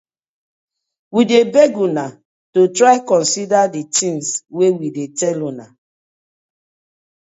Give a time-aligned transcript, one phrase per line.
[1.13, 2.05] We dey beg una
[2.53, 5.65] to try consider the tinz wey we dey tell una.